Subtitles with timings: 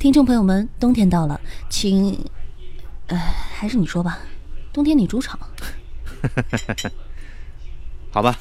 [0.00, 2.18] 听众朋友们，冬天到了，请，
[3.08, 4.18] 呃，还是你说吧，
[4.72, 5.38] 冬天你主场。
[8.10, 8.34] 好吧，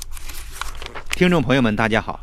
[1.12, 2.22] 听众朋友们，大家好，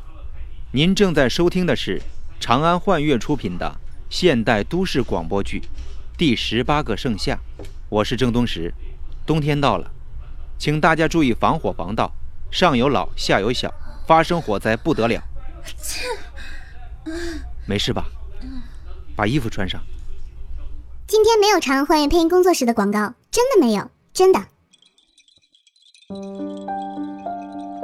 [0.72, 2.00] 您正在收听的是
[2.40, 3.76] 长安幻乐出品的
[4.08, 5.60] 现代都市广播剧
[6.16, 7.38] 《第十八个盛夏》，
[7.90, 8.72] 我是郑东石。
[9.26, 9.90] 冬天到了，
[10.56, 12.10] 请大家注意防火防盗，
[12.50, 13.70] 上有老，下有小，
[14.06, 15.22] 发生火灾不得了。
[15.76, 16.06] 切
[17.66, 18.06] 没事吧？
[19.16, 19.80] 把衣服穿上。
[21.06, 24.40] 今天没有长安幻乐配音工作室的广告，真的没有，真的。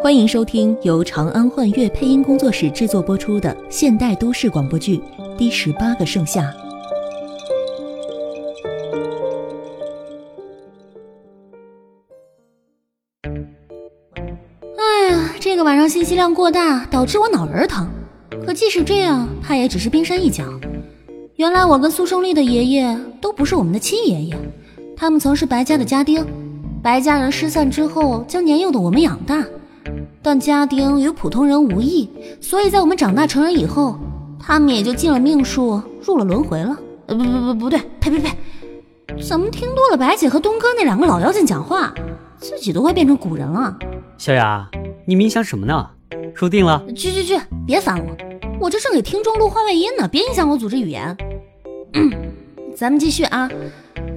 [0.03, 4.99] 欢迎收听由长安幻乐配音工作室制作播出的现代都市广播剧
[5.37, 6.43] 《第十八个盛夏》。
[14.77, 17.89] 哎呀，这个晚上信息量过大，导致我脑仁疼。
[18.45, 20.45] 可即使这样，它也只是冰山一角。
[21.43, 24.37] 原来我跟苏胜利的爷爷都不是我们的亲爷爷，
[24.97, 26.25] 他们曾是白家的家丁。
[26.81, 29.45] 白家人失散之后，将年幼的我们养大。
[30.23, 32.09] 但家丁与普通人无异，
[32.41, 33.99] 所以在我们长大成人以后，
[34.39, 36.79] 他们也就尽了命数，入了轮回了。
[37.07, 38.31] 呃，不不不，不对，呸呸呸！
[39.21, 41.93] 怎么听多了白姐和东哥那两个老妖精讲话，
[42.39, 43.77] 自己都快变成古人了？
[44.17, 44.71] 小雅，
[45.05, 45.91] 你冥想什么呢？
[46.37, 46.85] 说定了？
[46.95, 48.17] 去去去，别烦我，
[48.61, 51.17] 我这正给听众录话外音呢，别影响我组织语言。
[52.77, 53.49] 咱们继续啊。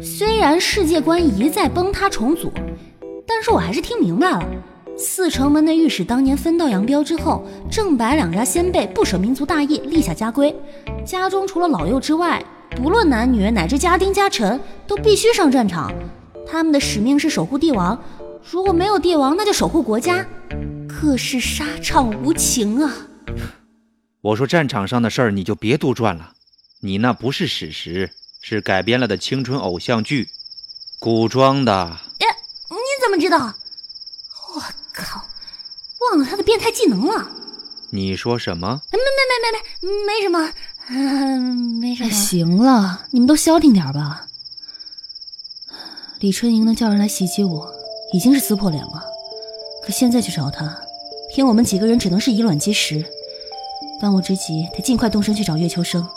[0.02, 2.52] 虽然世界观一再崩塌重组，
[3.26, 4.44] 但是我还是听明白了。
[4.98, 10.56] 四城门的御史当年分道扬镳之后，正白两家先辈不舍民族大义，立下家规：
[11.06, 12.42] 家中除了老幼之外，
[12.78, 15.92] 不论男女，乃至家丁家臣，都必须上战场。
[16.48, 18.02] 他们的使命是守护帝王，
[18.50, 20.26] 如果没有帝王，那就守护国家。
[20.88, 22.94] 可是沙场无情啊！
[24.22, 26.34] 我说战场上的事儿，你就别杜撰了。
[26.86, 30.30] 你那不是史实，是改编了的青春偶像剧，
[31.00, 31.73] 古装的。
[31.73, 32.28] 哎，
[32.69, 33.55] 你怎么知道？
[34.53, 34.62] 我
[34.94, 35.25] 靠，
[36.01, 37.28] 忘了他的变态技能了。
[37.90, 38.84] 你说什么？
[38.91, 40.53] 没没没没没，没什么，
[40.90, 41.41] 嗯，
[41.81, 42.09] 没什么。
[42.12, 44.28] 行了，你们都消停点吧。
[46.19, 47.74] 李春莹能叫人来袭击我，
[48.13, 49.03] 已经是撕破脸了。
[49.84, 50.79] 可现在去找他，
[51.34, 53.03] 凭我们几个人只能是以卵击石。
[54.00, 56.07] 当务之急得尽快动身去找月秋生。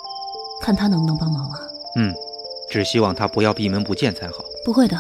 [0.61, 1.61] 看他能不能帮忙啊？
[1.97, 2.15] 嗯，
[2.71, 4.45] 只希望他不要闭门不见才好。
[4.65, 4.97] 不会的，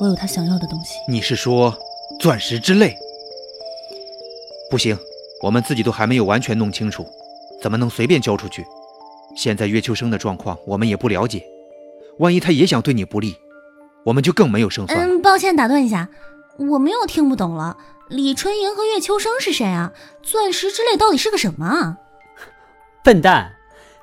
[0.00, 0.96] 我有他想要的东西。
[1.08, 1.76] 你是说
[2.20, 2.96] 钻石之泪？
[4.70, 4.98] 不行，
[5.42, 7.06] 我们自己都还没有完全弄清楚，
[7.62, 8.64] 怎么能随便交出去？
[9.36, 11.44] 现在岳秋生的状况我们也不了解，
[12.18, 13.36] 万一他也想对你不利，
[14.04, 14.98] 我们就更没有胜算。
[14.98, 16.08] 嗯，抱歉打断一下，
[16.58, 17.76] 我们又听不懂了。
[18.08, 19.92] 李春莹和岳秋生是谁啊？
[20.22, 21.98] 钻石之泪到底是个什么啊？
[23.02, 23.53] 笨蛋！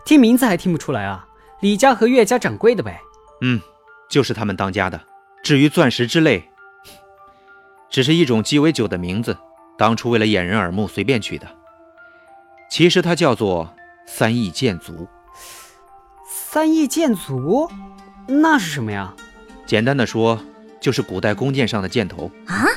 [0.05, 1.27] 听名字还听不出来啊？
[1.61, 2.99] 李家和岳家掌柜的呗。
[3.41, 3.61] 嗯，
[4.09, 4.99] 就是他们当家的。
[5.43, 6.49] 至于钻石之类，
[7.89, 9.37] 只是一种鸡尾酒的名字，
[9.77, 11.47] 当初为了掩人耳目随便取的。
[12.69, 13.73] 其实它叫做
[14.07, 15.07] 三义剑族。
[16.27, 17.69] 三义剑族？
[18.27, 19.13] 那是什么呀？
[19.65, 20.39] 简单的说，
[20.79, 22.67] 就是古代弓箭上的箭头啊。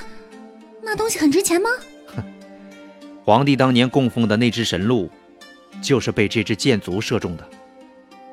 [0.83, 1.71] 那东西很值钱吗？
[2.15, 2.23] 哼，
[3.25, 5.11] 皇帝当年供奉的那只神鹿。
[5.85, 7.47] 就是被这只箭足射中的，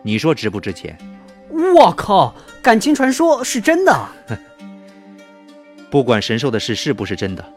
[0.04, 0.98] 你说值不值钱？
[1.76, 4.08] 我靠，感情传说是真的。
[5.90, 7.54] 不管神兽的事是不是真的，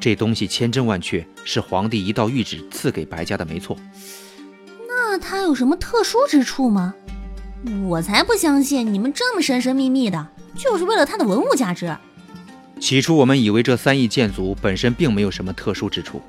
[0.00, 3.76] 这东西千真万确是皇帝一道谕旨赐给白家的，没错。
[4.88, 6.94] 那它有什么特殊之处吗？
[7.86, 11.94] 我才不相信你们这么神神秘秘的，就是为了它的文物价值。
[12.80, 16.22] 起初我们以为这三翼剑族本身并没有什么特殊之处。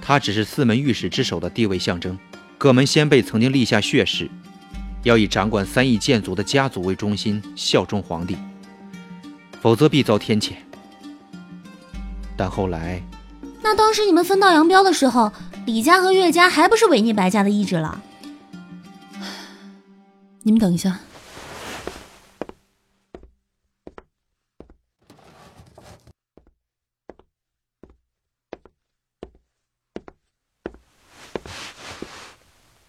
[0.00, 2.16] 它只是四门御史之首的地位象征，
[2.66, 4.28] 各门先辈曾经立下血誓，
[5.04, 8.36] 要以掌管三义剑族的家族为中心，效忠皇帝，
[9.60, 10.54] 否则必遭天谴。
[12.36, 13.00] 但后来，
[13.62, 15.32] 那当时你们分道扬镳的时候，
[15.64, 18.02] 李家和岳家还不是违逆白家的意志了？
[20.42, 20.98] 你们等一下。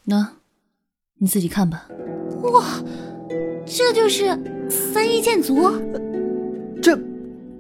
[0.10, 0.36] 那，
[1.18, 1.86] 你自己看吧。
[2.44, 2.82] 哇，
[3.66, 4.28] 这就是
[4.70, 5.70] 三一剑族。
[6.82, 6.98] 这，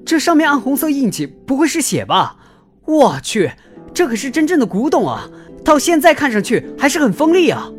[0.05, 2.38] 这上面暗红色印记不会是血吧？
[2.85, 3.51] 我去，
[3.94, 5.29] 这可是真正的古董啊！
[5.61, 7.69] 到现在看上去还是很锋利啊。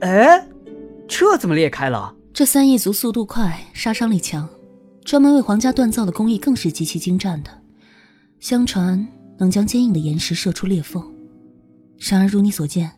[0.00, 0.48] 哎，
[1.06, 2.16] 这怎么裂开了？
[2.34, 4.48] 这三翼族速度快，杀伤力强，
[5.04, 7.50] 专门为皇家锻造的工艺更是极其精湛的。
[8.40, 9.06] 相传
[9.38, 11.00] 能将坚硬的岩石射出裂缝。
[11.96, 12.90] 然而如你所见。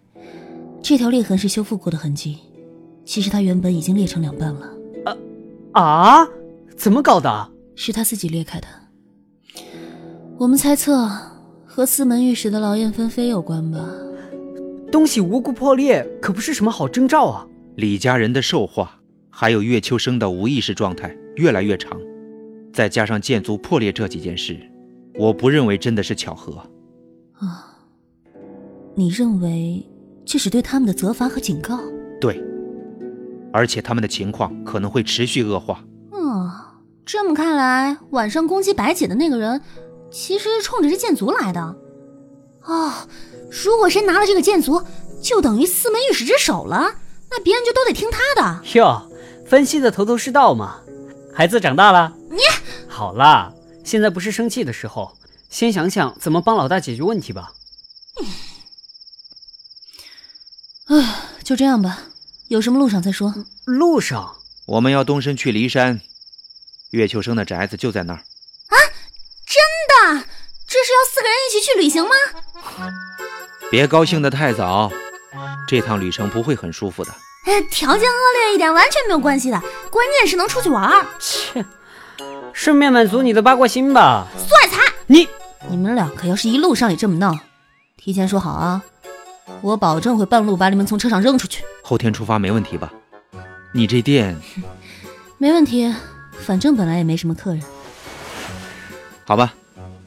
[0.83, 2.39] 这条裂痕是修复过的痕迹，
[3.05, 4.71] 其实它原本已经裂成两半了。
[5.05, 6.29] 啊啊？
[6.77, 7.51] 怎么搞的？
[7.75, 8.67] 是他自己裂开的。
[10.37, 11.09] 我们猜测
[11.65, 13.89] 和四门御史的劳燕分飞有关吧。
[14.91, 17.47] 东西无故破裂，可不是什么好征兆啊！
[17.77, 19.01] 李家人的兽化，
[19.31, 22.01] 还有岳秋生的无意识状态越来越长，
[22.73, 24.59] 再加上剑族破裂这几件事，
[25.15, 26.55] 我不认为真的是巧合。
[27.35, 27.77] 啊，
[28.95, 29.85] 你认为
[30.31, 31.81] 这是对他们的责罚和警告？
[32.21, 32.39] 对，
[33.51, 35.83] 而且他们的情况可能会持续恶化。
[36.13, 36.51] 嗯，
[37.07, 39.63] 这么看来，晚上攻击白姐的那个人，
[40.11, 41.75] 其实是冲着这剑族来的。
[42.65, 42.93] 哦，
[43.51, 44.83] 如果谁拿了这个剑族，
[45.23, 46.93] 就等于四门御史之首了，
[47.31, 48.61] 那别人就都得听他的。
[48.75, 49.11] 哟，
[49.47, 50.81] 分析的头头是道嘛。
[51.33, 52.37] 孩子长大了，你
[52.87, 53.51] 好啦，
[53.83, 55.11] 现在不是生气的时候，
[55.49, 57.53] 先想想怎么帮老大解决问题吧。
[60.89, 61.15] 唉，
[61.45, 61.99] 就这样吧，
[62.49, 63.35] 有什么路上再说。
[63.65, 64.37] 路上，
[64.67, 66.01] 我们要动身去骊山，
[66.91, 68.17] 岳秋生的宅子就在那儿。
[68.17, 68.77] 啊
[69.47, 70.25] 真的？
[70.67, 72.11] 这是要四个人一起去旅行吗？
[73.71, 74.91] 别高兴得太早，
[75.67, 77.11] 这趟旅程不会很舒服的。
[77.45, 79.59] 哎，条件恶劣一点完全没有关系的，
[79.91, 81.07] 关键是能出去玩。
[81.19, 81.65] 切，
[82.53, 84.27] 顺便满足你的八卦心吧。
[84.37, 85.29] 算才，你
[85.69, 87.35] 你们两个要是一路上也这么闹，
[87.97, 88.83] 提前说好啊，
[89.61, 91.63] 我保证会半路把你们从车上扔出去。
[91.83, 92.93] 后天出发没问题吧？
[93.73, 94.37] 你这店
[95.39, 95.95] 没问题，
[96.41, 97.63] 反正本来也没什么客人。
[99.25, 99.53] 好吧？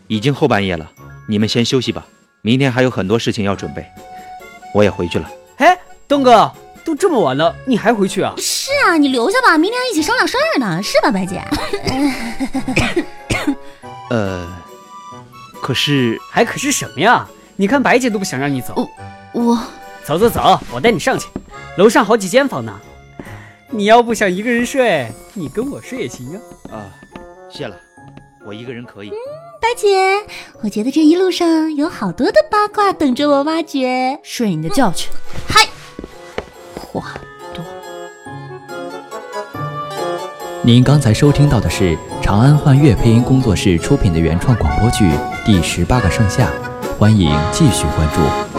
[0.08, 0.92] 已经后半夜了，
[1.28, 2.06] 你们先休息吧。
[2.42, 3.86] 明天还有很多事情要准备，
[4.74, 5.30] 我也回去了。
[5.58, 5.78] 哎，
[6.08, 6.52] 东哥，
[6.84, 8.34] 都这么晚了，你还回去啊？
[8.38, 11.42] 是啊，你留下吧，明天还一起商量事儿呢，是吧，白姐？
[14.10, 14.48] 呃，
[15.62, 17.28] 可是还可是什么呀？
[17.56, 18.90] 你看白姐都不想让你走。
[19.34, 19.58] 我
[20.04, 21.28] 走走走，我带你上去，
[21.78, 22.80] 楼上好几间房呢。
[23.70, 26.76] 你要不想一个人睡，你跟我睡也行啊。
[26.76, 26.86] 啊，
[27.50, 27.76] 谢了，
[28.46, 29.12] 我一个人可以。
[29.62, 30.26] 大姐，
[30.62, 35.10] 我觉得这一路上有好多的八卦等着我挖掘，睡你的觉去。
[35.48, 35.66] 嗨，
[36.76, 37.14] 话
[37.54, 37.64] 多。
[40.64, 45.06] 您刚才收听到的是长安幻乐配音工作室出品的原创广播剧
[45.46, 46.50] 《第十八个盛夏》，
[46.98, 48.51] 欢迎继续关注。